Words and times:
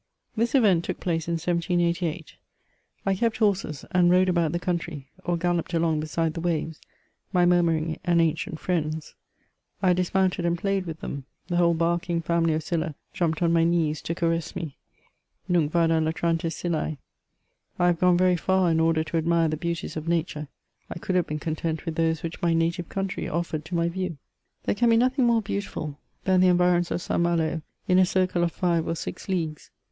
This 0.35 0.55
event 0.55 0.83
took 0.83 0.99
place 0.99 1.27
in 1.27 1.35
17b8. 1.35 2.33
I 3.05 3.13
kept 3.13 3.37
horses 3.37 3.85
and 3.91 4.09
rode 4.09 4.29
about 4.29 4.51
the 4.51 4.57
country, 4.57 5.11
or 5.23 5.37
galloped 5.37 5.75
along 5.75 5.99
beside 5.99 6.33
the 6.33 6.41
waves, 6.41 6.81
my 7.31 7.45
murmuring 7.45 7.99
and 8.03 8.19
ancient 8.19 8.57
friends; 8.59 9.13
I 9.79 9.93
dismounted 9.93 10.43
and 10.43 10.57
played 10.57 10.87
with 10.87 11.01
them; 11.01 11.25
the 11.49 11.57
whole 11.57 11.75
barking 11.75 12.19
family 12.19 12.55
of 12.55 12.63
Scylla 12.63 12.95
jumped 13.13 13.43
on 13.43 13.53
my 13.53 13.63
knees 13.63 14.01
to 14.01 14.15
caress 14.15 14.55
me; 14.55 14.75
Nunc 15.47 15.71
vada 15.71 16.01
latrantis 16.01 16.55
ScyUcB. 16.55 16.97
I 17.77 17.85
have 17.85 17.99
gone 17.99 18.17
very 18.17 18.35
far 18.37 18.71
in 18.71 18.79
order 18.79 19.03
to 19.03 19.17
admire 19.17 19.49
the 19.49 19.55
beauties 19.55 19.95
of 19.95 20.07
Nature; 20.07 20.47
I 20.89 20.97
could 20.97 21.15
have 21.15 21.27
been 21.27 21.37
content 21.37 21.85
with 21.85 21.93
those 21.93 22.23
which 22.23 22.41
my 22.41 22.55
native 22.55 22.89
country 22.89 23.29
offered 23.29 23.65
to 23.65 23.75
my 23.75 23.87
view. 23.87 24.17
There 24.63 24.73
can 24.73 24.89
be 24.89 24.97
nothing 24.97 25.27
more 25.27 25.43
beautiful 25.43 25.99
than 26.23 26.41
the 26.41 26.47
environs 26.47 26.89
of 26.89 27.03
Saint 27.03 27.21
Malo, 27.21 27.61
in 27.87 27.99
a 27.99 28.05
circle 28.07 28.41
of 28.43 28.51
five 28.51 28.87
or 28.87 28.95
six 28.95 29.27
leagues. 29.29 29.69